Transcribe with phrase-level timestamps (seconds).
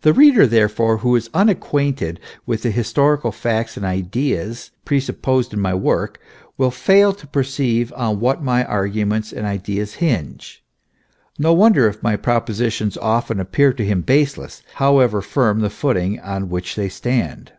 [0.00, 5.72] The reader, therefore, who is unacquainted with the historical facts and ideas presupposed in my
[5.72, 6.18] work,
[6.58, 10.64] will fail to perceive on what my arguments and ideas hinge;
[11.38, 16.48] no wonder if my positions often appear to him baseless, however firm the footing on
[16.48, 17.52] which they stand.